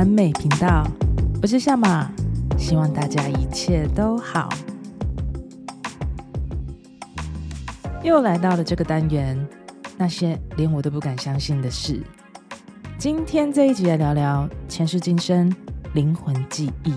[0.00, 0.82] 完美频道，
[1.42, 2.10] 我是夏玛，
[2.56, 4.48] 希望大家一切都好。
[8.02, 9.46] 又来到了这个单元，
[9.98, 12.00] 那些连我都不敢相信的事。
[12.96, 15.54] 今天这一集来聊聊前世今生、
[15.92, 16.94] 灵魂记忆。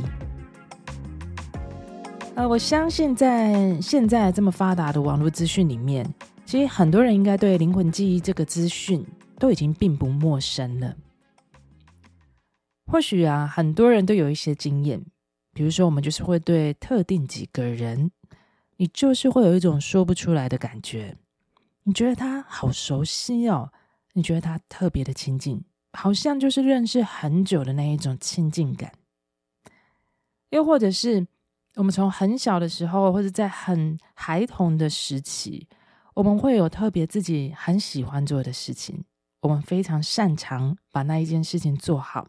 [2.35, 6.09] 呃，我相信在现在这么发达的网络资讯里面，
[6.45, 9.05] 其实很多人应该对灵魂记忆这个资讯
[9.37, 10.95] 都已经并不陌生了。
[12.85, 15.03] 或许啊，很多人都有一些经验，
[15.53, 18.11] 比如说，我们就是会对特定几个人，
[18.77, 21.15] 你就是会有一种说不出来的感觉，
[21.83, 23.71] 你觉得他好熟悉哦，
[24.13, 28.91] 你觉得他特别的亲近，好像就是认识很久的那一种亲近感。
[30.49, 31.25] 又或者是
[31.75, 35.67] 我们从很小的时候，或者在很孩童的时期，
[36.13, 39.03] 我们会有特别自己很喜欢做的事情，
[39.41, 42.27] 我们非常擅长把那一件事情做好。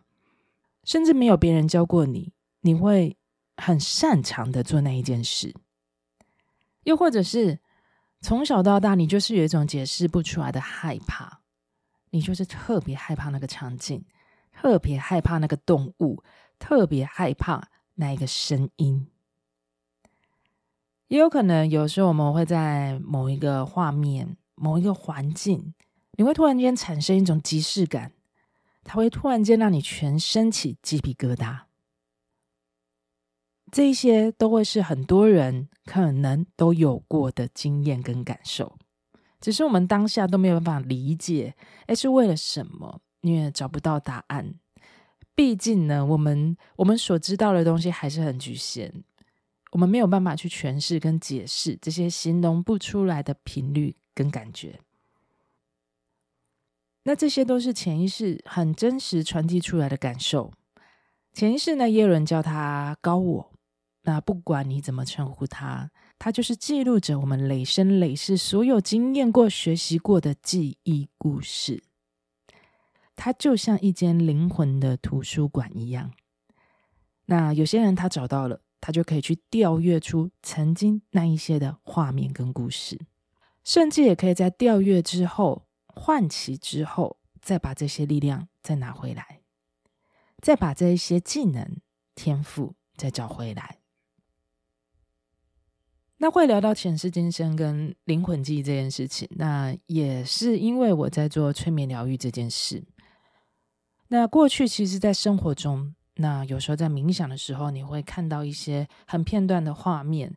[0.84, 3.16] 甚至没有别人教过你，你会
[3.56, 5.54] 很擅长的做那一件事。
[6.84, 7.60] 又或者是
[8.20, 11.40] 从小到大，你就是有一种解释不出来的害怕，
[12.10, 14.04] 你就是特别害怕那个场景，
[14.52, 16.22] 特别害怕那个动物，
[16.58, 19.08] 特别害怕那一个声音。
[21.08, 25.74] 也有可能有时候我们会在某一个画面、某一个环境，
[26.12, 28.12] 你会突然间产生一种即视感。
[28.84, 31.62] 它会突然间让你全身起鸡皮疙瘩，
[33.72, 38.78] 这些都会是很多人可能都有过的经验跟感受，
[39.40, 43.00] 只是我们当下都没有办法理解，诶，是为了什么？
[43.22, 44.54] 因为找不到答案。
[45.34, 49.02] 毕竟呢，我们我们所知道的东西还是很局限，
[49.72, 54.78] 我们没有办法去诠释跟解释这些形容不出来的频率跟感觉。
[57.06, 60.52] 那这些都是潜意识很真实传递出来的感受。
[61.32, 63.52] 潜意识呢，也有人叫它高我。
[64.04, 71.82] 那不管你怎么称呼它，它就是记录着我们累生累世所有经验过、学习过的记忆故事。
[73.16, 76.10] 它就像一间灵魂的图书馆一样。
[77.26, 82.98] 那有些人他找到了，他就可以去调阅出曾经那一些的画面跟故事，
[83.62, 85.66] 甚至也可以在调阅之后。
[85.94, 89.40] 唤起之后，再把这些力量再拿回来，
[90.42, 91.80] 再把这一些技能、
[92.14, 93.78] 天赋再找回来。
[96.18, 102.82] 那会聊到前世今生跟灵魂记忆这件事情，那也是因为我在做催眠疗愈这件事。
[104.08, 110.34] 那过去其实，在生活中，那有时候在冥想的时候，你会看到一些很片段的画面，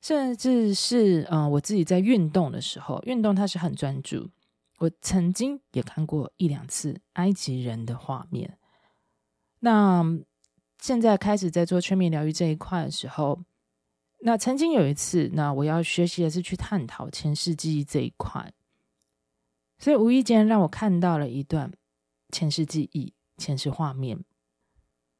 [0.00, 4.30] 甚至是嗯，我自己在运动的时候，运动它是很专注。
[4.78, 8.58] 我曾经也看过一两次埃及人的画面。
[9.60, 10.04] 那
[10.78, 13.42] 现在开始在做催眠疗愈这一块的时候，
[14.20, 18.52] 那曾经有一次，那我要学习的是去探讨前世记忆这一块，
[19.78, 21.72] 所以无意间让我看到了一段
[22.30, 24.22] 前世记忆、前世画面。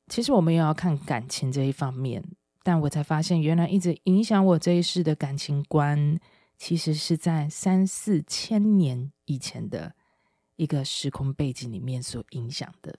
[0.09, 2.22] 其实我们也要看感情这一方面，
[2.62, 6.21] 但我才发现，原来一直影响我这一世的感情观。
[6.59, 9.94] 其实是在三四千年以前的
[10.56, 12.99] 一个时空背景里面所影响的。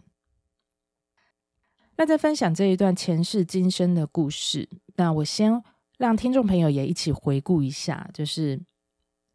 [1.96, 5.64] 那在分享这一段前世今生的故事，那我先
[5.98, 8.62] 让听众朋友也一起回顾一下，就是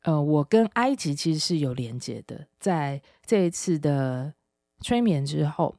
[0.03, 4.34] 呃，我跟埃及其实是有连接的，在这一次的
[4.81, 5.77] 催眠之后，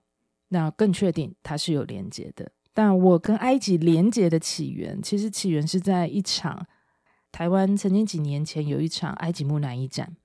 [0.50, 2.52] 那更确定它是有连接的。
[2.74, 6.68] 但我跟埃及连接的起源，其实起源是在一场。
[7.34, 10.16] 台湾曾经几年前有一场埃及木乃伊展，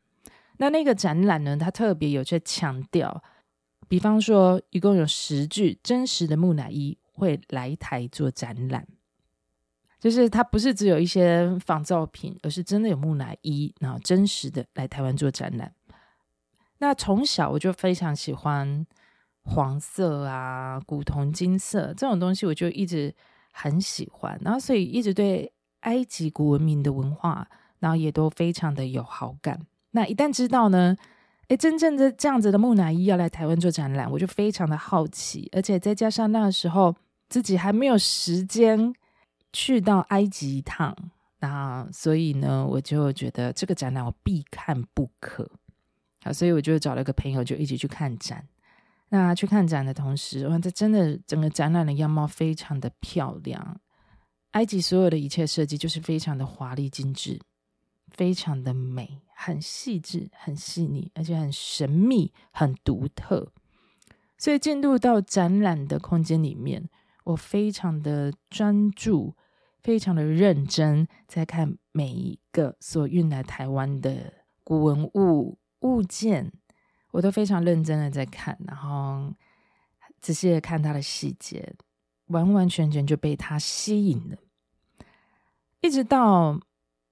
[0.58, 3.24] 那那个展览呢，它特别有在强调，
[3.88, 8.86] 比方说一共有十具真实的木乃伊会来台做展览，
[9.98, 15.72] 就是它不是只有一些仿造品，而是真的有木乃伊，然后真实的来台湾做展览。
[16.76, 18.86] 那从小我就非常喜欢
[19.44, 23.14] 黄色啊、古铜金色这种东西，我就一直
[23.50, 25.50] 很喜欢，然后所以一直对。
[25.80, 27.48] 埃及古文明的文化，
[27.78, 29.66] 然后也都非常的有好感。
[29.92, 30.96] 那一旦知道呢，
[31.48, 35.48] 诶，真正的这样子的木乃伊要来台湾做展览，我就非常的好奇。
[35.52, 36.94] 而且再加上那个时候
[37.28, 38.92] 自己还没有时间
[39.52, 40.94] 去到埃及一趟，
[41.40, 45.50] 那所以呢，我就觉得这个展览我必看不可。
[46.22, 48.46] 好，所以我就找了个朋友，就一起去看展。
[49.10, 53.80] 那去看展的同时，哇，这真的整个展览的样貌非常的漂亮。
[54.52, 57.40] 埃及所有的一切设计就是非常的华丽精致，
[58.10, 63.52] 非常的美，很细致、很细腻，而且很神秘、很独特。
[64.38, 66.88] 所以进入到展览的空间里面，
[67.24, 69.34] 我非常的专注，
[69.82, 74.32] 非常的认真，在看每一个所运来台湾的
[74.64, 76.52] 古文物物件，
[77.10, 79.34] 我都非常认真的在看，然后
[80.20, 81.74] 仔细的看它的细节，
[82.28, 84.38] 完完全全就被他吸引了。
[85.80, 86.58] 一直到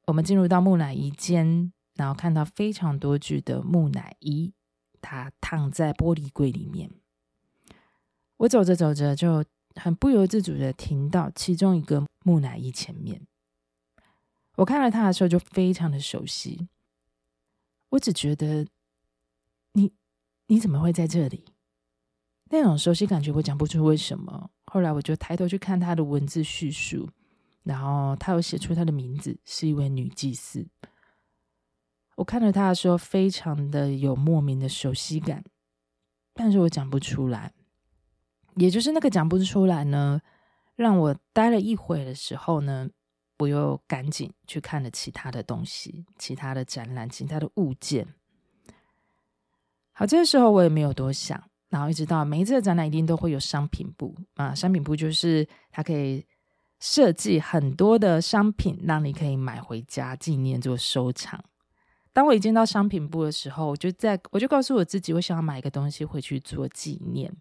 [0.06, 4.52] 我们进入到木乃伊间，然后看到非常多具的木乃伊，
[5.00, 6.90] 它躺在玻璃柜里面。
[8.38, 9.44] 我走着走着，就
[9.76, 13.26] 很不由自主的停到其中一个木乃伊前面。
[14.56, 16.68] 我看了他的时候，就非常的熟悉。
[17.90, 18.66] 我只觉得，
[19.72, 19.92] 你
[20.48, 21.44] 你怎么会在这里？
[22.50, 24.50] 那种熟悉感觉，我讲不出为什么。
[24.66, 27.08] 后来我就抬头去看他的文字叙述。
[27.62, 30.64] 然后他有写出他的名字，是一位女祭司。
[32.14, 35.42] 我看到他的时候，非常的有莫名的熟悉感，
[36.32, 37.52] 但是我讲不出来。
[38.54, 40.22] 也就是那个讲不出来呢，
[40.76, 42.88] 让我待了一会的时候呢，
[43.40, 48.06] 我又赶紧去看了其他的东西，其他的展览，其他的物件。
[49.92, 56.24] 好，这个时候我也没有多想，然后一直到每一次的展览一定都会有商品部啊，商品部就是它可以。
[56.78, 61.42] 设计很多的商品，让你可以买回家纪念做收藏。
[62.12, 67.34] 当我一进到商品部的时候，我就在我就告诉我自己，我想要买一个东西回去做纪念。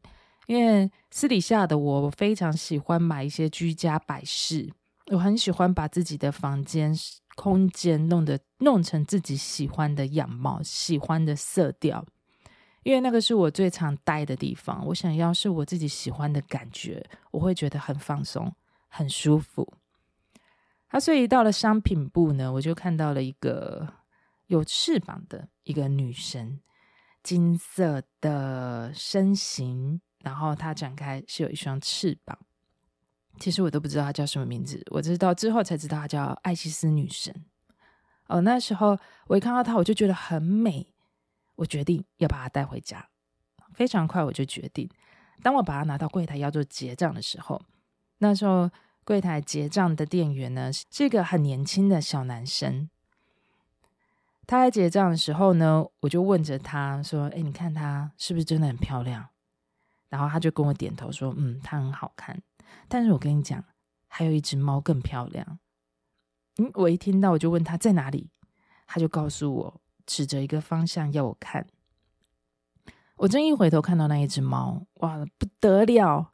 [0.48, 4.72] 因为私底下的我，我非常喜欢买一些居家摆饰，
[5.12, 6.96] 我很喜欢把自己的房间
[7.36, 12.06] 空间弄得弄成自己喜欢的样貌、喜欢的色调，
[12.86, 14.86] 因为那个是我最常待的地方。
[14.86, 18.56] 我想要是我自己喜欢的感觉，我会觉得很放松。
[18.98, 19.74] 很舒服。
[20.88, 23.86] 他、啊、所以到了商品部呢，我就看到了一个
[24.48, 26.62] 有翅膀的一个女神，
[27.22, 32.40] 金色的身形，然后她展开是有一双翅膀。
[33.38, 37.36] 其实我都不知道她叫什么名字，我知道之后才知道她叫艾西斯女神。
[38.28, 38.98] 哦，那时候
[39.28, 40.95] 我一看到她，我就觉得很美，
[41.56, 43.08] 我决定要把它带回家。
[43.74, 44.90] 非常快，我就决定，
[45.42, 47.62] 当我把它拿到柜台要做结账的时候，
[48.20, 48.70] 那时候。
[49.08, 52.90] 柜台结账的店员呢，是一个很年轻的小男生。
[54.48, 59.30] 他在结账的时候呢，我就问着他说：“哎，你看他是不是真的很漂亮？”
[60.10, 62.42] 然后他就跟我点头说：“嗯，他很好看。”
[62.90, 63.64] 但是我跟你讲，
[64.08, 65.60] 还有一只猫更漂亮。
[66.58, 68.32] 嗯，我一听到我就问他在哪里，
[68.88, 71.68] 他就告诉我，指着一个方向要我看。
[73.18, 76.34] 我正一回头看到那一只猫，哇，不得了，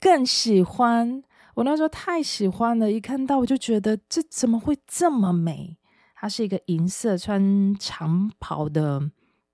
[0.00, 1.22] 更喜欢。
[1.54, 5.76] 我那时候太喜欢了，一看到我就觉得这怎么会这么美？
[6.14, 9.10] 它是一个银色穿长袍的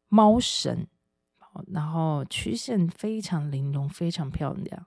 [0.08, 0.86] 猫神，
[1.72, 4.86] 然后曲线非常玲珑，非常漂亮。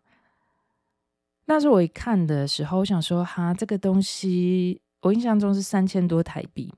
[1.46, 6.74] 那时候我一看的时候，我想说哈，这个东西我印象中是三千多台币。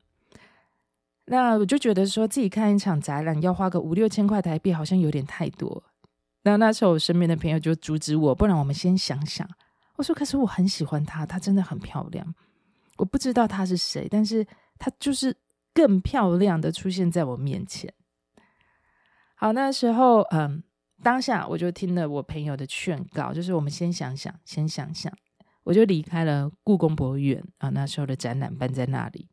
[1.26, 5.84] 那我就觉得说自己看一场展览要花个五六千块台币，好像有点太多。
[6.44, 9.48] 那那时候我身边的朋友就阻止我，不然我们先想想。
[9.96, 12.36] 我说：“可是我很喜欢她，她真的很漂亮。
[12.98, 14.46] 我不知道她是谁，但是
[14.78, 15.38] 她就是
[15.74, 17.94] 更漂亮的出现在我面前。”
[19.38, 20.64] 好，那时候，嗯，
[21.02, 25.14] 当下我就听了我朋友的劝告，就是我们先想想，先想想，
[25.64, 27.70] 我就离开了故宫博物院啊。
[27.70, 29.30] 那时候的展览办在那里。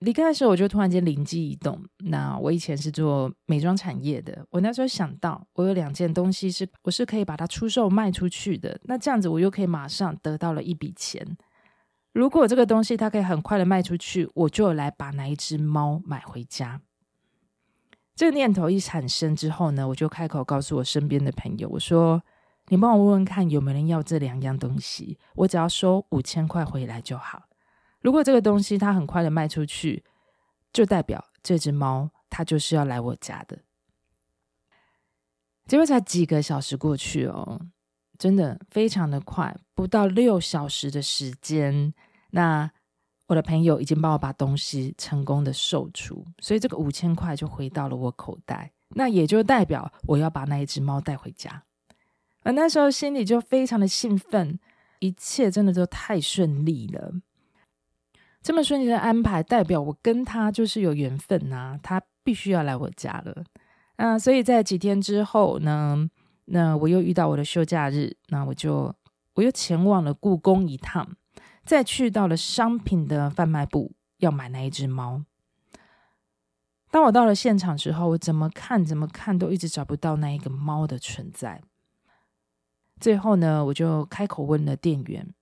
[0.00, 1.78] 离开的时候，我就突然间灵机一动。
[1.98, 8.80] 那我以前是做美妆产业的，我那时候想到，我有两件东西是我是可以把它出售卖出去的。
[8.84, 11.36] 那这样子，我又可以马上得到了一笔钱。
[12.12, 16.80] 如果这个东西它可以很快的卖出去，我就来把那一只猫买回家。
[18.16, 22.22] 这个念头一产生之后呢，我就开口告诉我身边的朋友，我说
[22.68, 27.42] ：“你帮我问问看有没有人要这两样东西，我只要收五千块回来就好。”
[28.00, 30.04] 如果这个东西它很快的卖出去，
[30.72, 33.58] 就代表这只猫它就是要来我家的。
[35.66, 37.60] 结果才几个小时过去哦，
[38.18, 41.94] 真的非常的快，不到六小时的时间，
[42.30, 42.70] 那
[43.26, 48.72] 我的朋友已经帮我把东西成功的售出，所以这个五千块就回到了我口袋。
[48.94, 51.62] 那也就代表我要把那一只猫带回家。
[52.42, 54.58] 而那时候心里就非常的兴奋，
[54.98, 57.12] 一切真的都太顺利了。
[58.42, 63.44] 这么顺利的安排，代表我跟他就是有缘分呐、他必须要来我家了。
[63.96, 66.08] 啊，所以在几天之后呢，
[66.46, 68.94] 那我又遇到我的休假日，那我就
[69.34, 71.06] 我又前往了故宫一趟，
[71.64, 75.22] 再去到了商品的贩卖部，要买那一只猫。
[76.90, 81.60] 当我到了现场之后，我怎么看怎么看都一直找不到那一个猫的存在。
[82.98, 85.32] 最后呢，我就开口问了店员，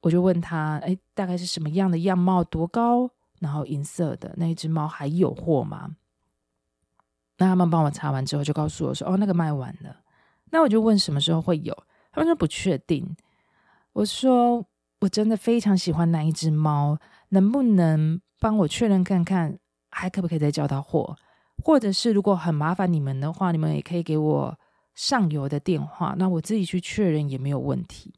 [0.00, 2.44] 我就问他：“哎，大概是什么样的样貌？
[2.44, 3.10] 多高？
[3.40, 5.96] 然后银色的那一只猫还有货吗？”
[7.38, 9.96] 那他们帮我查完之后，就告诉我说：“哦，那个卖完了。”
[10.50, 11.76] 那我就问什么时候会有，
[12.12, 13.16] 他们说不确定。
[13.92, 14.64] 我说
[15.00, 19.58] ：“我真的非常喜欢那一只猫，能不能帮我确认看看？”
[19.90, 21.16] 还可不可以再叫到货？
[21.64, 24.58] 或者是如果很麻烦你们的话，你们也可以给我
[24.94, 28.14] 上游的电话，那我自己去确认也没有问题。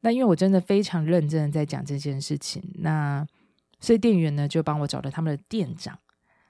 [0.00, 3.26] 那因为我真的非常认真的在讲这件事情，那
[3.80, 5.98] 所以店员呢就帮我找了他们的店长。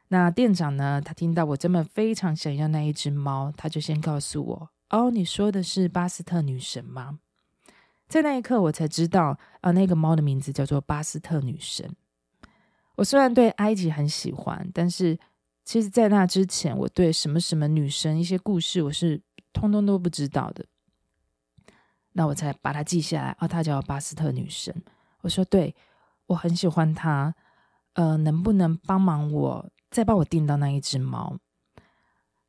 [0.08, 7.20] 那店长呢，他听到我真的非常想要那一只猫，他就先告诉我：“哦，你说的是巴斯特女神吗？”
[8.08, 11.94] 在那一刻，我才知道啊，那个猫的名字叫做巴斯特女神。
[12.96, 15.16] 我虽然对埃及很喜欢，但是
[15.64, 20.66] 其实，在那之前，我对什么什么女神一些故事，我是通通都不知道的。
[22.12, 23.36] 那我才把它记下来。
[23.40, 24.74] 哦，她叫巴斯特女神。
[25.20, 25.74] 我说，对，
[26.26, 27.34] 我很喜欢她。
[27.94, 31.36] 呃，能不能帮忙我再帮我订到那一只猫？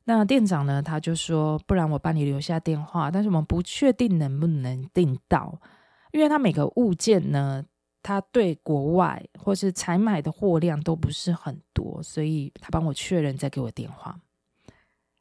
[0.04, 0.82] 那店长呢？
[0.82, 5.60] 他就说，不然我帮你留下电话，但是我们不确定能不能订到，
[6.12, 7.64] 因为他每个物件呢。
[8.04, 14.18] 他对国外或是采买的货量都不是很多，所以他帮我确认再给我电话。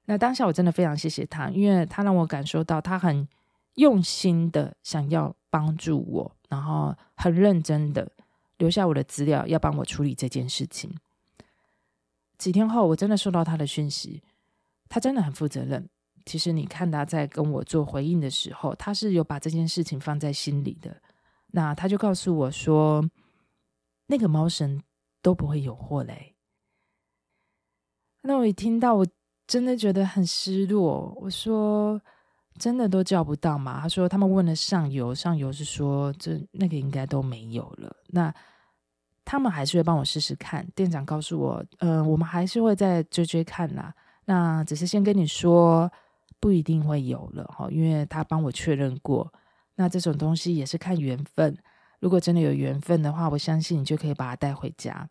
[0.06, 3.28] 那当下我真的非常谢谢他，因为他让我感受到他很
[3.82, 8.12] 用心的想要帮助我，然后很认真的
[8.58, 10.96] 留下我的资料，要帮我处理这件事情。
[12.38, 14.22] 几天后，我真的收到他的讯息，
[14.88, 15.90] 他真的很负责任。
[16.26, 21.02] 其实你看他在跟我做回应的时候，他是有把这件事情放在心里的。
[21.54, 23.10] 那他就告诉我说，
[24.06, 24.84] 那个猫神
[25.24, 26.36] 都不会有货嘞。
[28.22, 29.08] 那我一听到，我
[29.48, 31.18] 真的觉得很失落。
[31.20, 32.00] 我说，
[32.62, 33.80] 真的都叫不到吗？
[33.82, 37.96] 他说他们问了上游，上游是说这那个应该都没有了。
[38.10, 38.32] 那
[39.26, 40.64] 他们还是会帮我试试看。
[40.76, 43.92] 店长告诉我，嗯、我们还是会再追追看啦。
[44.26, 45.92] 那只是先跟你说，
[46.40, 49.34] 不一定会有了哈，因为他帮我确认过。
[49.76, 51.58] 那这种东西也是看缘分，
[52.00, 55.10] 如果真的有缘分的话，我相信你就可以把它带回家。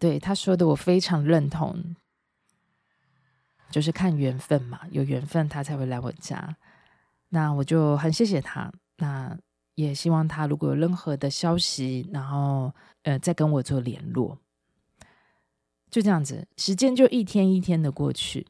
[0.00, 1.94] 对，他说的，我非常认同，
[3.74, 6.56] 就是看缘分嘛，有缘分他才会来我家。
[7.30, 9.36] 那我就很谢谢他，那
[9.74, 14.38] 也希望他如果有任何的消息，然后呃再跟我做联络。
[15.90, 18.46] 就这样子，时间就一天一天的过去，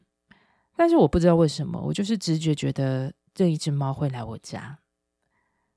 [0.75, 3.11] 但是我不知道为什么，我就是直觉觉得。
[3.37, 4.79] 这一只猫会来我家，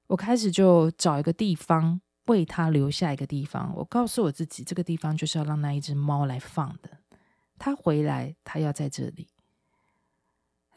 [0.07, 3.75] 我开始就找一个地方为它留下一个地方。
[3.75, 6.99] 我告诉我自己，这个地方就是要让那一只猫来放的。
[7.59, 9.26] 它回来，它要在这里。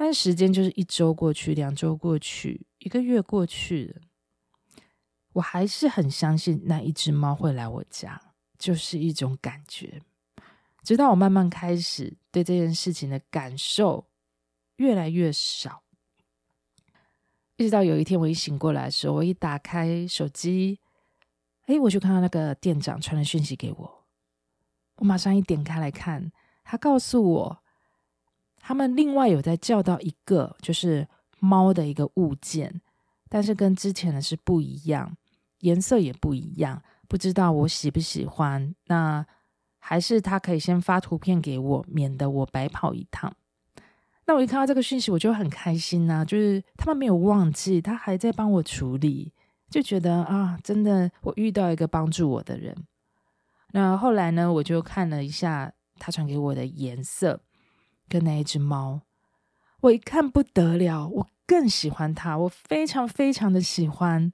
[0.04, 4.02] 但时间就是一周过去，两周过去，一个月过去了，
[5.34, 8.20] 我还是很相信那一只猫会来我家，
[8.58, 10.02] 就是一种感觉。
[10.82, 14.08] 直到我慢慢开始对这件事情的感受
[14.78, 15.84] 越来越少。
[17.58, 20.80] 一直到有一天，我一醒过来的时候，我一打开手机，
[21.68, 24.06] 哎，我就看到那个店长传了讯息给我。
[24.96, 26.32] 我马上一点开来看，
[26.64, 27.61] 他告诉我，
[28.72, 31.06] 他们另外有在叫到一个，就是
[31.40, 32.80] 猫的一个物件，
[33.28, 35.18] 但是跟之前的是不一样，
[35.60, 38.74] 颜色也不一样，不知道我喜不喜欢。
[38.86, 39.26] 那
[39.78, 43.36] 还是他可以先发图片给我，免得我白跑一趟。
[44.26, 49.34] 那我一看到这个讯息，我就很开心呐、啊，就是他们没有忘记，他还在帮我处理，
[49.70, 52.74] 就觉得啊，真的我遇到一个帮助我的人。
[53.74, 57.42] 那后来呢，我就看了一下他传给我的颜色
[58.12, 59.04] 跟那一只猫，
[59.80, 64.34] 我一看不得了，我更喜欢它，我非常非常的喜欢。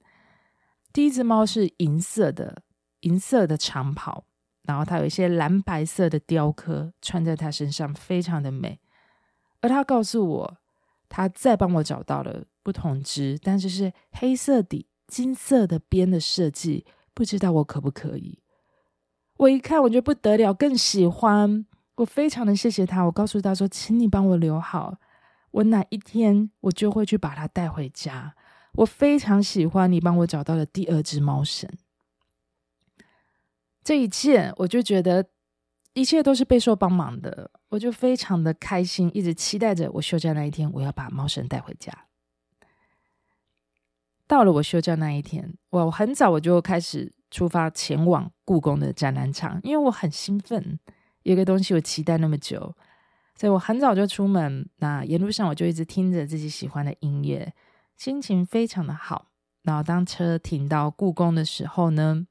[0.92, 2.62] 第一只猫是银色的，
[3.02, 4.24] 银色的长袍，
[4.64, 8.80] 然后它有一些蓝白色的雕刻，穿在它身上非常的美。
[9.60, 10.56] 而他告诉我，
[11.08, 18.40] 他再帮我找到了不同只，但是是黑色底、金色的边的设计，不知道我可不可以？
[19.38, 21.64] 我一看我就不得了，更喜欢。
[21.98, 24.98] 我非常的谢谢他，我告诉他说：“请你帮我留好，
[25.52, 28.34] 我哪一天我就会去把它带回家。”
[28.74, 31.68] 我非常喜欢你帮我找到了第二只猫神。
[33.82, 35.26] 这一切，我就觉得。
[35.94, 41.92] 一切都是备受帮忙的，我就非常的开心，一直期待着我休假那一天，我要把猫神带回家。
[44.28, 50.78] 到了我休假那一天，我很早我就开始出发前往故宫的展览场，因为我很兴奋，
[51.22, 52.74] 有个东西我期待那么久，
[53.34, 54.68] 所以我很早就出门。
[54.76, 57.52] 那沿路上我就一直听着自己喜欢的音乐，
[57.96, 59.30] 心情非常的好。
[59.62, 62.26] 然后当车停到故宫的时候呢，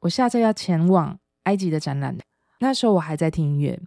[0.00, 2.16] 我下车要前往埃及的展览。
[2.60, 3.80] 那时候我还在听音乐。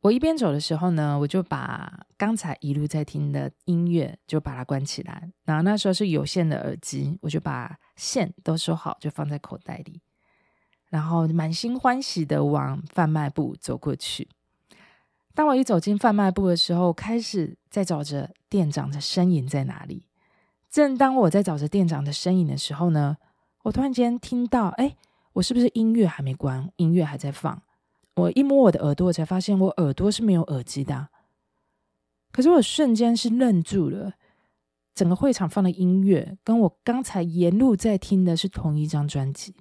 [0.00, 5.30] 我一边走的时候呢，我就把刚才一路在听的音乐就把它关起来。
[5.44, 10.00] 然后那时候是有线的耳机，我就把线都收好，就放在口袋里。
[10.90, 14.28] 然后满心欢喜的往贩卖部走过去。
[15.34, 20.04] 当我一走进贩卖部的时候，开始在找着店长的身影在哪里。
[20.68, 23.16] 正当我在找着店长的身影的时候呢，
[23.62, 24.96] 我突然间听到，哎，
[25.34, 26.70] 我是不是音乐还没关？
[26.76, 27.62] 音乐还在放。
[28.16, 31.08] 我一摸我的耳朵，我才发现我耳朵是没有耳机的。
[32.32, 34.14] 可是我瞬间是愣住了，
[34.94, 39.54] 整个会场放的音乐跟我刚才沿路在听的是同一张专辑。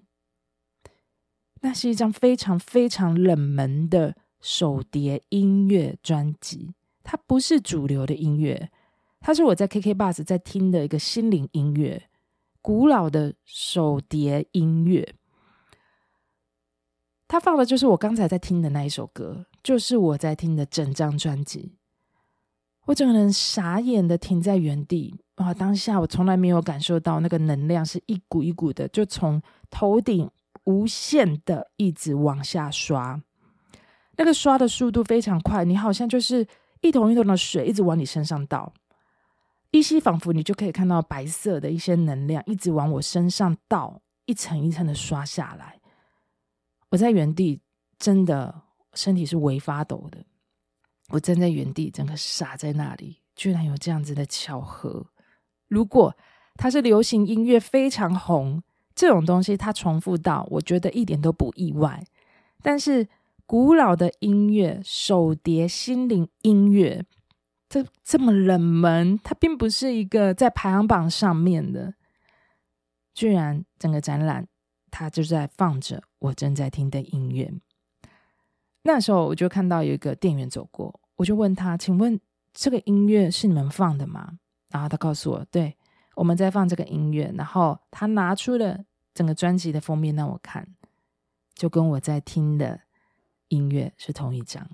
[1.61, 6.73] 那是一张非常非常冷门的手碟音乐专辑，
[7.03, 8.69] 它不是主流的音乐，
[9.19, 12.09] 它是我在 KK Bus 在听的一个心灵音乐，
[12.61, 15.15] 古老的手碟音乐。
[17.27, 21.75] 他放的就是我刚才在听的那一首歌，就是我在听的整张专辑。
[22.85, 25.53] 我整个人傻眼的停在原地，哇！
[25.53, 29.39] 当下我从来没有感受到那个能量是一股一股的，就从
[29.69, 30.27] 头顶
[30.65, 33.21] 无限的一直往下刷，
[34.17, 36.45] 那个刷的速度非常快，你好像就是
[36.81, 38.73] 一桶一桶的水一直往你身上倒，
[39.71, 45.79] 依稀仿佛你就可以看到白色的一些能量一直往我身上倒，一层一层的刷下来。
[46.89, 47.61] 我在原地，
[47.97, 50.25] 真的身体是微发抖的。
[51.09, 55.07] 我站在原地，整个傻在那里，居然有这样子的巧合。
[55.67, 56.15] 如果
[56.55, 58.61] 它是流行音乐非常红，
[58.99, 62.05] 这种东西它重复到，我觉得一点都不意外。
[62.61, 63.07] 但是
[63.45, 67.05] 古老的音乐、手碟、心灵音乐，
[67.69, 71.93] 这这么冷门，它并不是一个在排行榜上面的，
[73.13, 74.45] 居然整个展览。
[74.91, 77.53] 他就在放着我正在听的音乐。
[78.81, 82.19] 那时候我就看到有一个店员走过，我就问他：“请问
[82.53, 84.39] 这个音乐是你们放的吗？”
[84.71, 85.77] 然后他告诉我：“对，
[86.15, 90.75] 我们在放这个音乐。”然后他拿出了整个专辑的封面让我看，
[91.53, 92.81] 就跟我在听的
[93.47, 94.69] 音乐是同一张，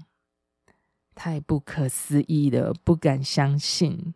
[1.14, 4.14] 太不可思议了，不敢相信。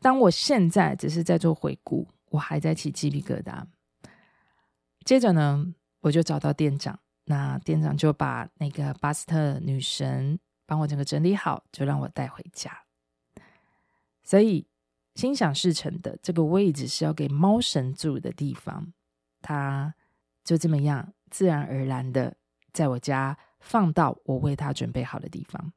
[0.00, 2.08] 当我现在只是在做回顾。
[2.32, 3.66] 我还在起鸡皮疙瘩。
[5.04, 12.84] 接着呢，我就找到店长，那店长就把那个巴斯特女神帮我整个整理好，就让我带回家。
[14.24, 14.66] 所以
[15.14, 18.92] 心想事成的这个位置是要给猫神住的地方，
[19.40, 19.94] 他
[20.44, 22.36] 就这么样自然而然的
[22.72, 25.72] 在我家放到我为他准备好的地方。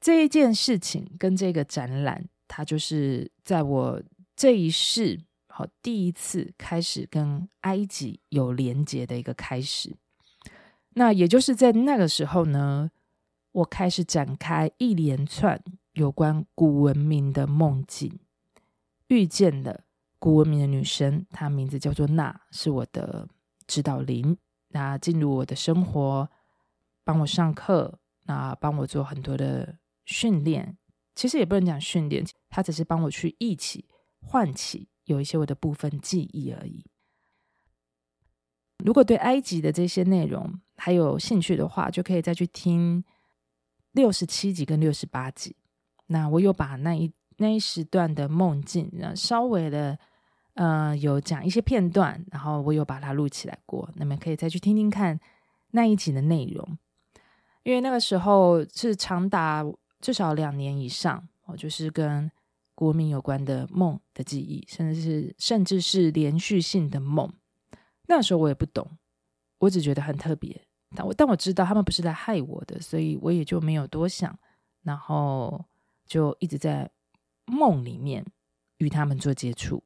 [0.00, 4.02] 这一件事情跟这个展览，它就是在我
[4.36, 5.20] 这一世。
[5.50, 9.96] 好，第一次开始跟埃及有连接的一个开始，
[10.90, 12.92] 那也就是在那个时候呢，
[13.50, 15.60] 我开始展开一连串
[15.98, 18.18] 有关古文明的梦境，
[19.08, 19.84] 遇见了
[20.18, 23.28] 古文明的女神，她名字叫做娜，是我的
[23.66, 26.30] 指导灵，那进入我的生活，
[27.04, 30.78] 帮我上课，那帮我做很多的训练，
[31.14, 33.86] 其实也不能讲训练，她只是帮我去忆起、
[34.20, 34.88] 唤起。
[35.08, 36.84] 有一些我的部分记忆而已。
[38.84, 43.02] 如果对埃及的这些内容还有兴趣的话，就可以再去听
[43.92, 45.56] 六十七集跟六十八集。
[46.08, 49.98] 那我有把那一那一时段的梦境，稍微的
[50.54, 53.88] 呃有讲一些片段，然后我有把它录起来过。
[53.94, 55.18] 你们可以再去听听看
[55.70, 56.76] 那一集的内容，
[57.62, 59.64] 因为那个时候是长达
[60.00, 62.30] 至少两年以上，我就是跟。
[62.78, 67.28] 国民有关的梦的记忆，甚至是甚至是连续性的梦。
[68.06, 68.88] 那时候我也不懂，
[69.58, 70.64] 我只觉得很特别。
[70.94, 74.38] 但我但我知道他们不是来害我的，所以我也就没有多想，
[74.84, 75.64] 然后
[76.08, 76.90] 就一直在
[77.44, 78.26] 梦里面
[78.78, 79.84] 与他们做接触。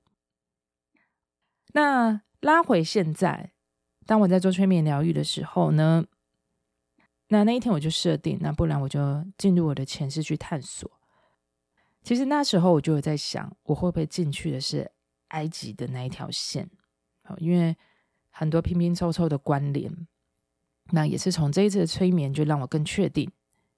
[1.74, 3.52] 那拉回现在，
[4.06, 6.06] 当我在做催眠疗愈的时候呢，
[7.28, 10.90] 那那一天我就设定，那不然我就进入我的前世去探索。
[12.02, 14.90] 其实那时候我就有在想，我会不会进去的是
[15.28, 16.70] 埃及的那一条线？
[17.38, 17.76] 因为
[18.30, 20.06] 很多拼拼凑凑的关联，
[20.90, 23.30] 那也是从这一次的催眠就让我更确定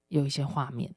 [0.09, 0.93] 有一些画面。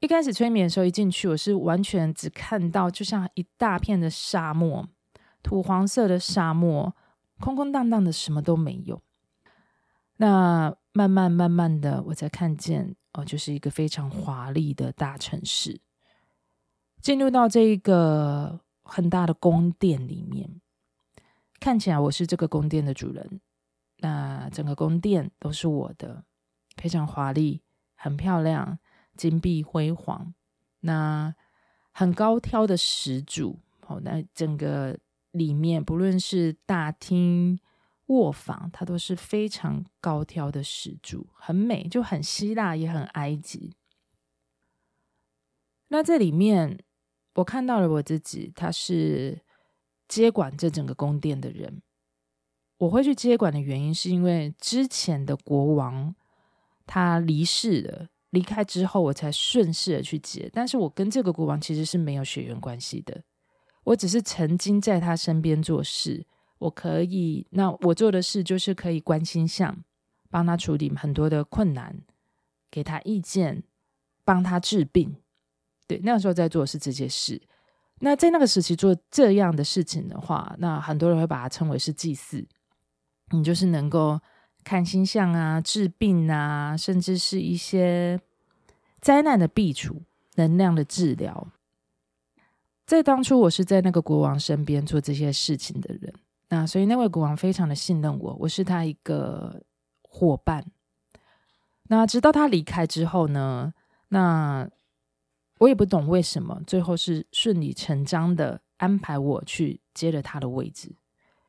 [0.00, 4.86] 一开始催眠的时候一进去，我是完全只看到就像一大片的沙漠，
[5.42, 6.94] 土黄色的沙漠，
[7.40, 9.00] 空空荡荡的，什么都没有。
[10.16, 15.80] 那慢慢慢慢的，我才看见哦，就是一个非常华丽的大城市。
[17.00, 20.60] 进入到这一个很大的宫殿里面，
[21.60, 23.40] 看起来我是这个宫殿的主人。
[23.98, 26.24] 那整个宫殿都是我的，
[26.76, 27.62] 非常华丽，
[27.94, 28.78] 很漂亮，
[29.16, 30.34] 金碧辉煌。
[30.80, 31.34] 那
[31.92, 34.98] 很高挑的石柱，哦，那整个
[35.30, 37.58] 里面不论是大厅、
[38.06, 43.74] 卧房，它都是非常高挑的石柱，很美，就很希腊，也很埃及。
[45.88, 46.82] 那这里面，
[47.34, 49.40] 我看到了我自己，他是
[50.08, 51.82] 接管这整个宫殿的人。
[52.78, 56.14] 我会去接管的原因，是因为之前的国王
[56.84, 58.08] 他离世了。
[58.34, 60.50] 离开之后，我才顺势的去接。
[60.52, 63.22] 但是我跟这个国王其实是没有血缘关系的，
[63.84, 66.26] 我只是曾经在他身边做事。
[66.58, 69.84] 我可以，那我做的事就是可以关心像，
[70.28, 72.02] 帮他处理很多的困难，
[72.70, 73.62] 给他意见，
[74.24, 75.16] 帮他治病。
[75.86, 77.40] 对，那个时候在做是这些事。
[78.00, 82.46] 那在那个时期做这样的事情的话，那很多人会把它称为是祭祀。
[83.30, 84.20] 你就是能够。
[84.64, 88.18] 看星象啊，治病啊，甚至是一些
[89.00, 90.02] 灾难的避除、
[90.36, 91.46] 能量的治疗。
[92.86, 96.12] 在当初，我是在那个国王身边做这些事情的人，
[96.48, 99.62] 那所以那位国王非常的信任我，我是他一个
[100.02, 100.64] 伙伴。
[101.88, 103.74] 那直到他离开之后呢，
[104.08, 104.68] 那
[105.58, 110.94] 我也不懂为什么，最后是顺理成章的安排我去接了他的位置，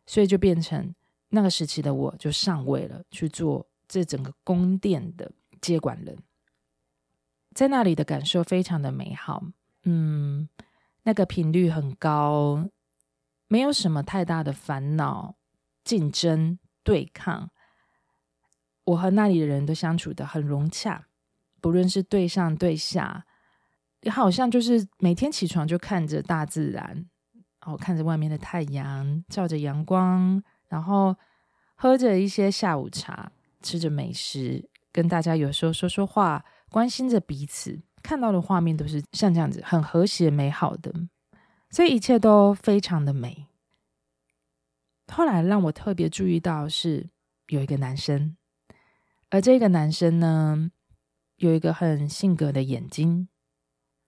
[0.06, 0.93] 所以就变成。
[1.29, 6.17] 那个时期的我就上位了，去做这整个宫殿的接管人，
[7.53, 9.43] 在那里的感受非常的美好。
[9.83, 10.47] 嗯，
[11.03, 12.69] 那个频率很高，
[13.47, 15.35] 没有什么太大的烦恼、
[15.83, 17.51] 竞争、对抗。
[18.85, 21.07] 我和那里的人都相处得很融洽，
[21.59, 23.25] 不论是对上对下，
[24.01, 26.83] 也好像就是每天起床就看着大自然，
[27.59, 30.43] 然后看着外面的太阳，照着阳光。
[30.75, 31.15] 然后
[31.75, 40.93] 喝着一些下午茶，吃着美食，跟大家有时候说说话，关心着彼此，看到的画面都是像这样子，很和谐美好的，
[41.69, 43.45] 所以一切都非常的美。
[45.07, 47.09] 后来让我特别注意到是
[47.47, 48.35] 有一个男生，
[49.29, 50.71] 而这个男生呢，
[51.38, 53.29] 有一个很性格的眼睛，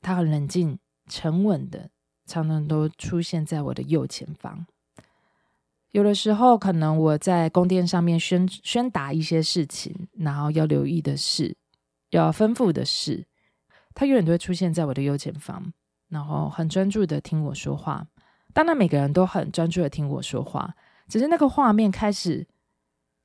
[0.01, 0.77] 他很冷静、
[1.07, 1.91] 沉稳的，
[2.25, 4.67] 常常都出现在我的右前方。
[5.91, 11.55] 有的时候，可能我在宫殿上面宣宣达一些事情，然后要留意的事，
[12.11, 13.25] 要吩咐的事，
[13.93, 15.73] 他永远都会出现在我的右前方，
[16.09, 18.07] 然后很专注的听我说话。
[18.53, 20.75] 当然，每个人都很专注的听我说话，
[21.07, 22.47] 只是那个画面开始，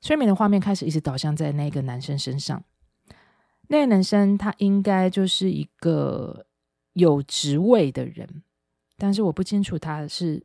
[0.00, 2.62] 催眠的画面开始一直导向在那个男生身上。
[3.68, 6.46] 那个男生他应该就是一个
[6.92, 8.42] 有职位的人，
[8.96, 10.44] 但是我不清楚他是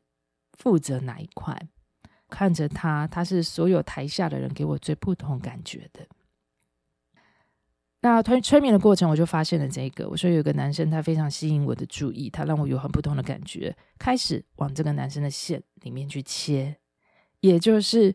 [0.54, 1.70] 负责哪一块。
[2.30, 6.06] 看着他，他是所有台下的人给我最不同感觉的。
[8.02, 10.08] 那催催眠的过程，我就发现了这个。
[10.08, 16.78] 我说有个男生，他非常吸引我的注意，他让我有很不同的感觉，开始往这个男生的线里面去切，
[17.40, 18.14] 也就是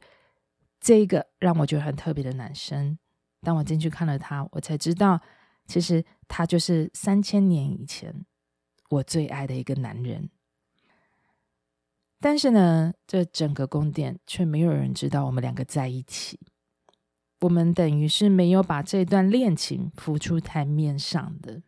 [0.81, 2.97] 这个让我觉得很特别的男生。
[3.41, 5.21] 当我进去看了他，我才知道，
[5.67, 8.25] 其实他就是三千年以前
[8.89, 10.31] 我最爱的一个男人。
[12.23, 16.39] 但是呢，这整个宫殿却没有人知道我们两个在一起。
[17.41, 21.63] 我们等于是没有把这段恋情浮出台面上的。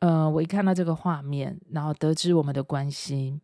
[0.00, 3.40] 呃，我一看到这个画面，然后得知我们的关系，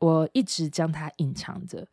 [0.00, 1.86] 我一直将它隐藏着。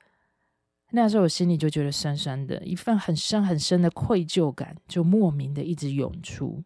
[0.89, 6.63] 那时候我心里就觉得酸酸的，一份很深很深的愧疚感就莫名的一直涌出。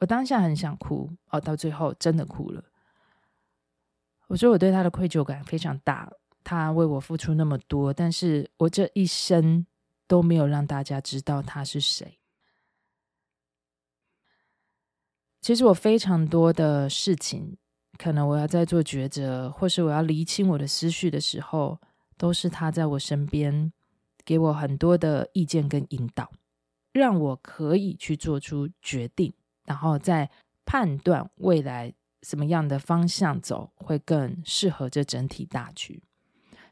[0.00, 2.64] 我当下很想哭，哦，到最后真的哭了。
[4.28, 6.12] 我说我对他的愧疚感非常大，
[6.42, 9.64] 他为我付出那么多，但是我这一生
[10.08, 12.18] 都没有让大家知道他是谁。
[15.40, 17.56] 其实我非常多的事情，
[17.96, 21.80] 可能我要在做抉择，或是我要厘清我的思绪的时候，
[22.16, 23.72] 都是他在我身边，
[24.24, 26.32] 给我很多的意见跟引导，
[26.92, 29.32] 让我可以去做出决定，
[29.64, 30.28] 然后再
[30.64, 31.94] 判断未来。
[32.22, 36.02] 什么样的方向走会更适合这整体大局？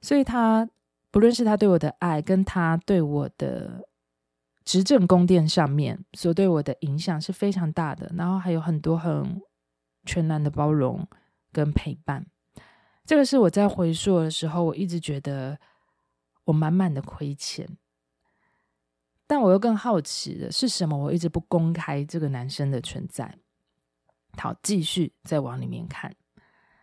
[0.01, 0.69] 所以他
[1.11, 3.89] 不论是他对我的爱，跟他对我的
[4.65, 8.11] 执政宫殿上面所对我的影响是非常大的。
[8.17, 9.41] 然后还有很多很
[10.05, 11.07] 全然的包容
[11.53, 12.27] 跟陪伴。
[13.05, 15.59] 这个是我在回溯的时候，我一直觉得
[16.45, 17.69] 我满满的亏欠。
[19.27, 20.97] 但我又更好奇的是什么？
[20.97, 23.39] 我一直不公开这个男生的存在。
[24.37, 26.15] 好，继续再往里面看，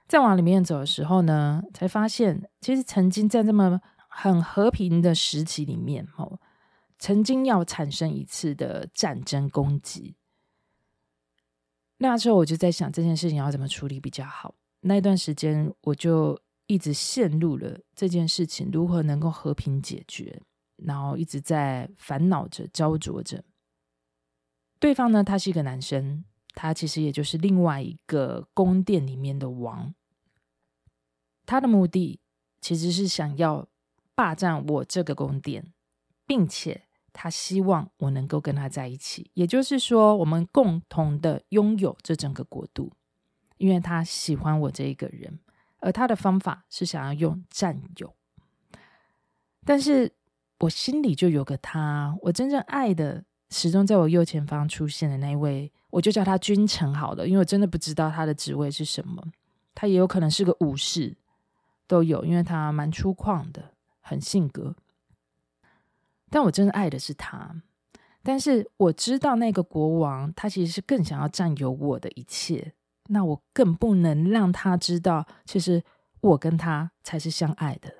[0.07, 6.39] 再往里面走的时候呢，才发现其实曾经在这么很和平的时期里面，哦，
[6.97, 10.15] 曾经要产生一次的战争攻击。
[11.97, 14.55] 那时候我就在想这件事情要怎么处理比较好。
[14.81, 20.41] 那一段时间我就一直陷入了这件事情如何能够和平解决。
[20.83, 23.43] 然后一直在烦恼着、焦灼着。
[24.79, 29.93] 对方呢，他是一个男生，他其实也就是另外一个宫殿里面的王。
[31.45, 32.19] 他的目的
[32.59, 33.67] 其实是想要
[34.15, 35.73] 霸占我这个宫殿，
[36.25, 42.93] 并且他希望我能够跟他在一起，也就是说，我们共同的拥有这整个国度，
[43.57, 45.39] 因为他喜欢我这一个人，
[45.79, 48.15] 而他的方法是想要用占有，
[49.65, 50.13] 但是。
[50.61, 59.23] 我心里就有个他，我真正爱的，始终在我右前方出现的那一位，我就叫他君臣好了，因为我真的不知道他的职位是什么，
[59.75, 61.15] 他也有可能是个武士，
[61.85, 64.75] 都有，因为他蛮粗犷的，很性格。
[66.29, 67.61] 但我真的爱的是他，
[68.23, 72.73] 但是我知道那个国王，他其实是更想要占有我的一切，
[73.07, 75.83] 那我更不能让他知道，其实
[76.21, 77.93] 我跟他才是相爱的。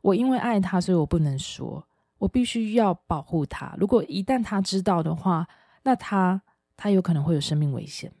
[0.00, 1.86] 我因为爱他，所以我不能说，
[2.18, 3.74] 我必须要保护他。
[3.76, 5.46] 如果一旦他知道的话，
[5.82, 6.40] 那他
[6.76, 8.12] 他有可能会有生命危险。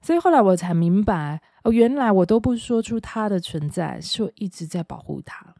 [0.00, 5.54] 所以后来我才明白，哦，原来我都不说出他的存在，是我一直在保护他。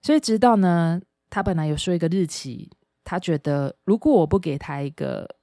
[0.00, 2.70] 所以直到呢，他本来有说一个日期，
[3.02, 5.36] 他觉得如果我不给他一个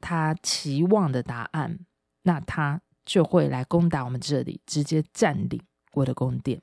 [0.00, 1.80] 他期望的答案，
[2.22, 5.60] 那他就会来攻打我们这里，直接占领
[5.94, 6.62] 我的宫殿。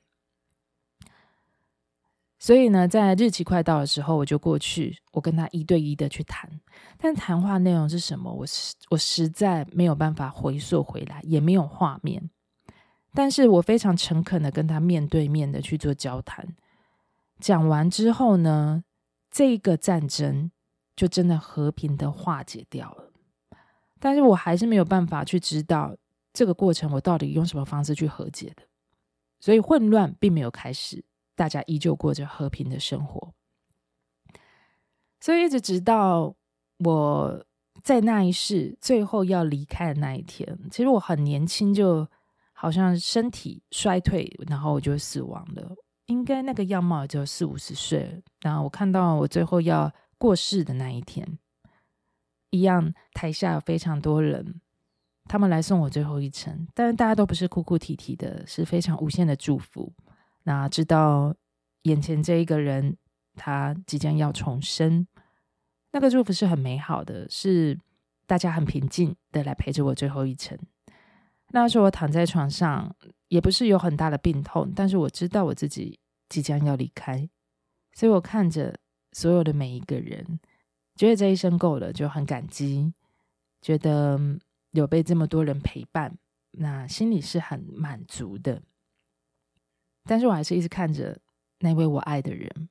[2.42, 6.50] 所以呢，在日期快到的时候，我就过去，我跟他一对一的去谈。
[6.98, 8.34] 但谈话内容是什么？
[8.34, 12.32] 我实我实在没有办法回溯回来，也没有画面。
[13.14, 16.56] 但是我非常诚恳的跟他面对面的去做交谈。
[17.40, 18.84] 讲完之后呢，
[19.30, 20.50] 这个战争
[20.96, 23.12] 就真的和平的化解掉了。
[24.00, 25.96] 但是我还是没有办法去知道
[26.34, 28.64] 这个过程，我到底用什么方式去和解的。
[29.40, 31.06] 所以混乱并没有开始。
[31.42, 33.34] 大家依旧过着和平的生活，
[35.20, 36.36] 所以一直直到
[36.86, 37.44] 我
[37.82, 42.08] 在那一世最后要离开的那一天，其实我很年轻，就
[42.54, 45.76] 好像身体衰退，然后我就死亡了。
[46.06, 48.22] 应该那个样貌就四五十岁。
[48.42, 51.40] 然后我看到我最后要过世的那一天，
[52.52, 54.62] 一样台下有非常多人，
[55.26, 59.92] 他们来送我最后一程，但是大家都不是哭哭啼啼的，是非常无限的祝福。
[60.44, 61.36] 那知道
[61.84, 62.98] 眼前这一个人，
[63.36, 65.06] 他即将要重生，
[65.92, 67.78] 那个祝福是很美好的，是
[68.26, 70.58] 大家很平静的来陪着我最后一程。
[71.50, 72.96] 那时候我躺在床上，
[73.28, 76.00] 也不是有很大的病痛，但是我知道我自己
[76.30, 77.30] 即将要离开，
[77.94, 78.80] 所以我看着
[79.12, 80.40] 所有的每一个人，
[80.96, 82.94] 觉得这一生够了，就很感激，
[83.62, 84.18] 觉得
[84.72, 86.18] 有被这么多人陪伴，
[86.52, 88.62] 那心里是很满足的。
[90.06, 91.20] 但是我还是一直看着
[91.60, 92.70] 那位我爱的人，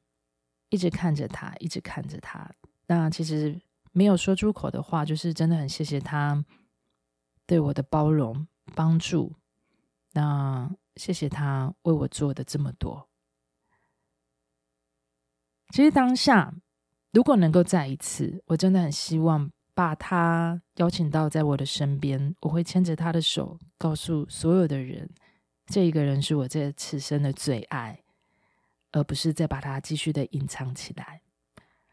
[0.69, 2.51] 一直看着他，一直看着他。
[2.87, 3.61] 那其实
[3.93, 6.45] 没有说出口的话，就是真的很谢谢他
[7.47, 9.33] 对我的包容、帮助。
[10.13, 13.09] 那谢谢他为我做的这么多。
[15.73, 16.53] 其实当下，
[17.13, 25.09] 如果能够再一次，我真的很希望把他邀请到在我的身边，我会牵着他的手，告诉所有的人。
[25.71, 28.03] 这一个人是我这此生的最爱，
[28.91, 31.23] 而不是再把它继续的隐藏起来。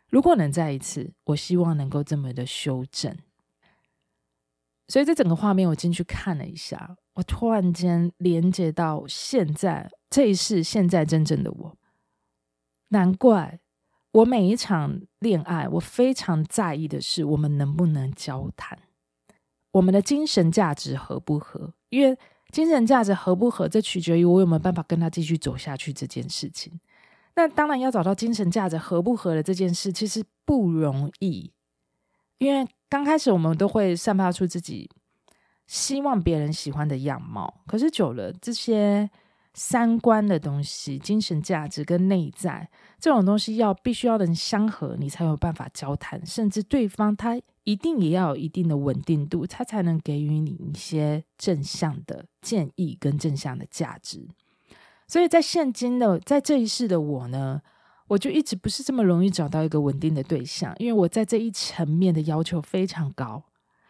[0.09, 3.15] 如果能再一次，我希望能够这么的修正。
[4.87, 11.77] 所以这整个画面我进去看了一下，我突然间连接到现在这一世现在真正的我。
[12.87, 13.59] 难怪
[14.11, 18.79] 我每一场恋爱，我非常在意的是我们能不能交谈，
[19.73, 22.17] 我们的精神价值合不合，因为。
[22.51, 26.79] 精神价值合不合，这取决于我有没有办法跟他继续走下去这件事情。
[27.35, 31.51] 那当然要找到精神价值合不合的这件事，其实不容易，
[32.39, 34.89] 因为刚开始我们都会散发出自己
[35.67, 39.09] 希望别人喜欢的样貌，可是久了，这些
[39.57, 47.41] 三观的东西、精神价值跟内在这种东西，要必须要能相合，你才有办法交谈，甚至对方他。
[47.63, 54.25] 一定也要有一定的稳定度，他才能给予你一些正向的建议跟正向的价值。
[55.05, 57.61] 所以在现今的在这一世的我呢，
[58.07, 63.43] 我就一直不是这么容易找到一个稳定的对象，因为我在这一层面的要求非常高。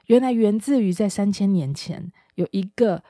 [0.08, 3.04] 原来源自于在三千年前有一个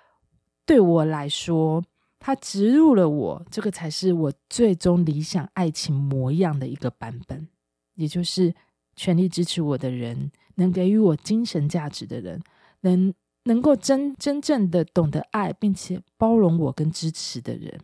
[0.66, 1.82] 对我来说，
[2.28, 7.48] 他植入了我，这个才是我最终理想爱情模样的一个版本，
[7.94, 8.54] 也就是
[8.98, 12.44] 全力支持我的人，能给予我精神价值的人，
[12.82, 13.14] 能
[13.44, 17.80] 能够真真正的懂得爱，并且包容我跟支持的人。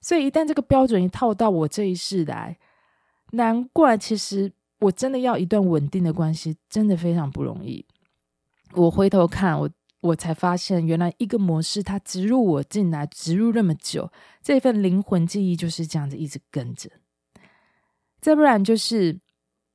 [0.00, 2.56] 所以一旦这个标准一套到我这一世来，
[3.32, 7.84] 难怪其实我真的要一段稳定的关系，真的非常不容易。
[8.72, 9.68] 我回头看我。
[10.06, 14.10] 我才发现，原来一个模式，它植入我进来，植入那么久，
[14.42, 16.90] 这份灵魂记忆就是这样子一直跟着。
[18.20, 19.20] 再不然就是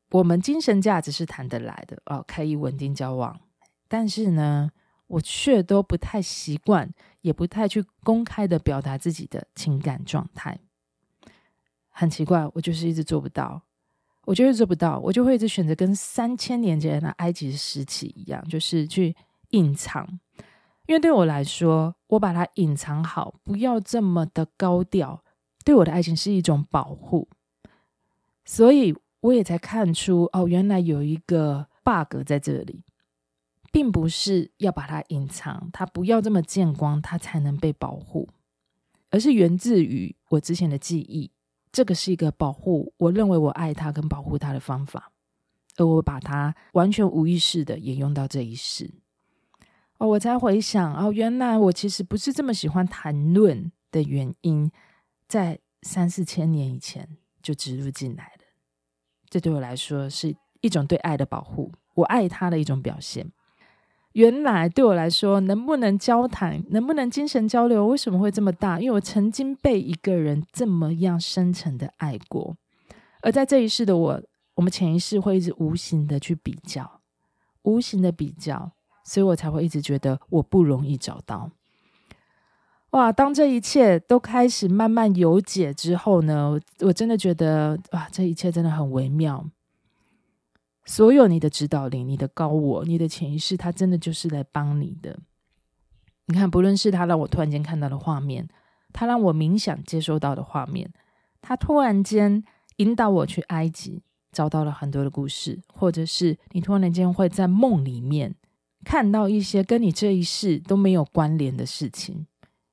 [0.09, 3.39] 我们精神价值是谈得来的哦，可以稳定交往，
[3.87, 4.71] 但是呢，
[5.07, 6.91] 我却都不太习惯，
[7.21, 10.59] 也不太去公开的表达自己的情感状态。
[11.89, 13.61] 很奇怪，我就是一直做不到，
[14.25, 19.15] 我就是做不到，我就会一直选择跟三千年前的埃及时期一样，就是去。
[19.51, 20.19] 隐藏，
[20.87, 25.23] 因为对我来说，我把它隐藏好，不要这么的高调，
[25.63, 27.29] 对我的爱情是一种保护。
[28.43, 32.83] 所以我也才看出，哦，原来有一个 bug 在这里，
[33.71, 38.27] 并不是要把它隐藏，它不要这么见光，它才能被保护，
[39.11, 41.31] 而是源自于我之前的记忆。
[41.71, 45.13] 这个是一个保护，我认为我爱他跟保护他的方法，
[45.77, 48.93] 而我把它完全无意识的也用到这一世。
[50.01, 54.71] 哦，我才回想哦，原来我其实不是这么喜欢谈论的原因，
[55.27, 57.07] 在三四千年以前
[57.43, 58.45] 就植入进来了。
[59.29, 63.31] 这对我来说是一种对爱的保护，我爱他的一种表现。
[64.13, 68.79] 原来对我来说，能不能交谈，能不能精神交流，为什么会这么大？
[68.79, 72.57] 因为我曾经被一个人这么样深沉的爱过，
[73.21, 74.23] 而在这一世的我，
[74.55, 77.01] 我们潜意识会一直无形的去比较，
[77.61, 78.71] 无形的比较。
[79.03, 81.51] 所以我才会一直觉得我不容易找到。
[82.91, 83.09] 哇！
[83.09, 89.49] 当这一切都开始慢慢有解之后呢，我真的觉得哇，这一切真的很微妙。
[90.83, 95.19] 所有你的指导灵、你的高我、你的潜意识，它真的就是来帮你的。
[96.25, 98.49] 你看，不论是他让我突然间看到的画面，
[98.91, 100.91] 他让我冥想接收到的画面，
[101.41, 102.43] 他突然间
[102.77, 104.01] 引导我去埃及，
[104.33, 108.35] 找到了很多的故事，或者是你突然间会在梦里面。
[108.83, 112.25] 看到一些跟你这一世都没有关联的事情，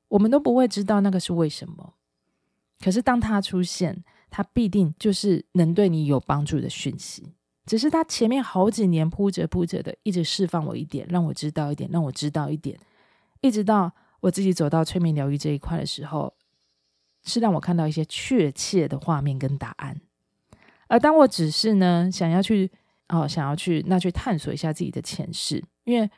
[0.09, 1.95] 我们都不会知道那个是为什么。
[2.81, 7.35] 可是当它出现，它必定就是能对你有帮助的讯息。
[7.67, 12.79] 只是它前面好几年铺着铺着的，一直释放我一点，让我知道一点，让我知道一点，
[13.43, 16.33] 一直到我自己走到催眠疗愈这一块的时候，
[17.25, 20.01] 是让我看到一些确切的画面跟答案。
[20.87, 22.71] 而当我只是呢，想要去
[23.09, 25.63] 哦，想要去那去探索一下自己的前世。
[25.89, 26.11] 因为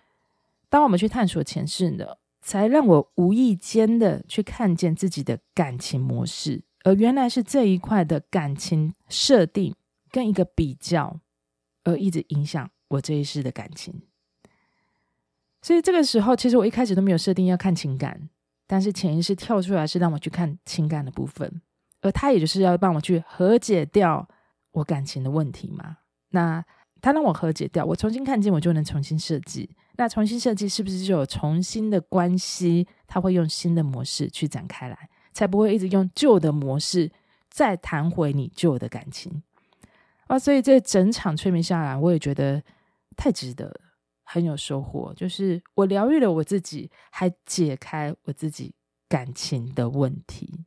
[0.69, 2.05] 当我们去探索前世呢，
[2.41, 9.73] 才让我无意间的去看见自己的感情模式，而原来是这一块的感情设定
[10.11, 11.21] 跟一个比较，
[11.85, 14.03] 而一直影响我这一世的感情。
[15.63, 18.29] 所以这个时候，其实我一开始都没有设定要看情感，
[18.67, 21.63] 但是潜意识跳出来是让我去看情感的部分，
[22.01, 24.29] 而他也就是要帮我去和解掉
[24.73, 25.99] 我感情的问题嘛。
[26.31, 26.65] 那。
[27.01, 29.69] 他让我和解掉，我重新看见，我就能重新设计。
[29.97, 32.87] 那重新设计是不是就有重新的关系？
[33.07, 37.11] 他会用新的模式去展开来，才不会一直用旧的模式
[37.51, 39.43] 再弹回你旧的感情
[40.27, 40.39] 啊！
[40.39, 42.63] 所以这整场催眠下来，我也觉得
[43.17, 43.81] 太值得了，
[44.25, 45.13] 很有收获。
[45.15, 48.75] 就是我疗愈了我自己，还解开我自己
[49.09, 50.65] 感情的问题。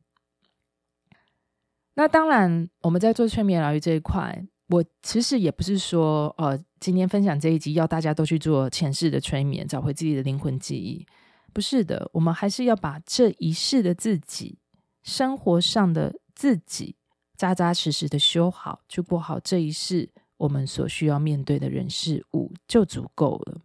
[1.95, 4.45] 那当然，我们在做催眠疗愈这一块。
[4.73, 11.05] 我其实也不是说，呃，今天分享这一集要大家都去做前世的催眠，找回自己的灵魂记忆，
[11.53, 12.09] 不是的。
[12.11, 14.57] 我们还是要把这一世的自己，
[15.03, 16.95] 生活上的自己，
[17.37, 23.61] 扎扎实实的修好，去过好这一世我们所需要面对的人事物就足够了。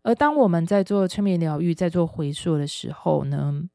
[0.00, 3.68] 而当我们在做催眠疗愈，在做回溯的时候呢，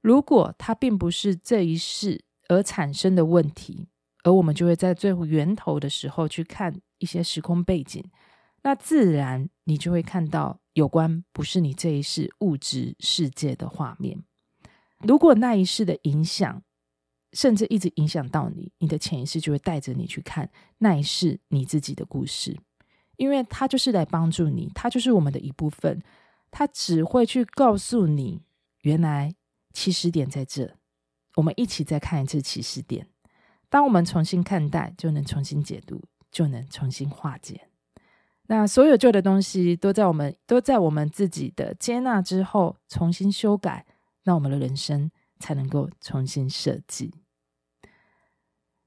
[0.00, 3.88] 如果它并不是这一世而产生的问题。
[4.22, 8.04] 而我们就会在最源头的时候去看一些时空背景，
[8.62, 14.22] 那自然你就会看到有关不是你这一世物质世界的画面。
[14.98, 16.62] 如果那一世的影响，
[17.32, 22.58] 甚至一直影响到你，你的潜意识就会带着你去看那一世你自己的故事，
[23.16, 26.02] 因为它就是来帮助你，它就是我们的一部分，
[26.50, 28.42] 它只会去告诉你，
[28.82, 29.34] 原来
[29.72, 30.76] 起始点在这。
[31.36, 33.06] 我们一起再看一次起始点。
[33.70, 37.68] 当我们重新看待，就能重新解读，就能重新化解。
[38.48, 43.86] 那所有旧的东西都在我们都在我们自己的接纳之后重新修改，
[44.24, 45.08] 那我们的人生
[45.38, 47.14] 才能够重新设计。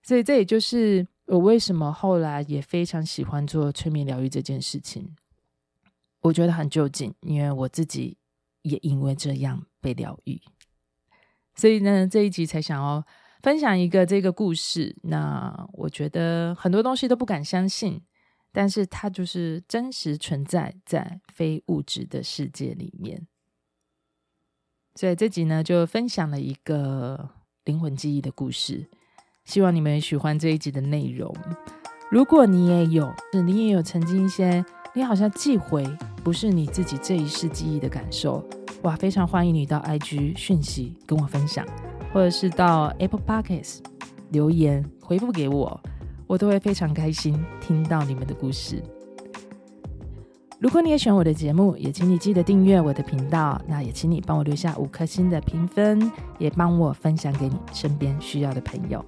[0.01, 5.15] 所以这也就是我为什么后来也非常喜欢做催眠疗愈这件事情。
[6.19, 8.17] 我觉得很就近，因为我自己
[8.63, 10.41] 也因为这样被疗愈。
[11.55, 13.05] 所以呢，这一集才想要
[13.43, 14.95] 分享一个这个故事。
[15.03, 18.01] 那我觉得很多东西都不敢相信，
[18.53, 23.27] 但是它就是真实存在在非物质的世界里面。
[24.95, 27.31] 所以这集呢，就分享了一个
[27.65, 28.89] 灵魂记忆的故事。
[29.43, 31.35] 希望你们喜欢这一集的内容。
[32.09, 33.13] 如果你也有，
[33.43, 34.63] 你也有曾经一些
[34.93, 35.83] 你好像寄回
[36.23, 38.47] 不是你自己这一世记忆的感受。
[38.83, 41.65] 哇，非常欢迎你到 IG 讯息跟我分享，
[42.13, 43.79] 或者是到 Apple Podcast
[44.29, 45.79] 留言回复给我，
[46.27, 48.81] 我都会非常开心听到你们的故事。
[50.59, 59.03] 如果你也喜欢我的节目，也请你记得订阅我的频道，那也请你帮我留下五颗星的评分，也帮我分享给你身边需要的朋友，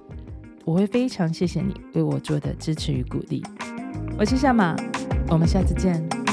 [0.64, 3.42] 我会非常谢谢你为我做的支持与鼓励。
[4.18, 4.76] 我是夏马，
[5.30, 6.25] 我们下次见。